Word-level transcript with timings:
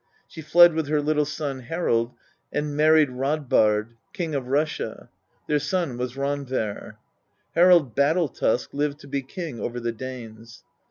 She 0.27 0.41
fled 0.41 0.73
with 0.73 0.87
her 0.87 0.99
little 0.99 1.25
son 1.25 1.59
Harald 1.59 2.13
and 2.51 2.75
married 2.75 3.09
Radbard, 3.11 3.93
king 4.13 4.33
of 4.33 4.47
Russia; 4.47 5.11
their 5.45 5.59
son 5.59 5.95
was 5.95 6.15
Randver. 6.15 6.93
Harald 7.53 7.93
Battle 7.95 8.27
tusk 8.29 8.73
lived 8.73 8.97
to 9.01 9.07
be 9.07 9.21
king 9.21 9.59
over 9.59 9.79
the 9.79 9.91
Danes. 9.91 10.63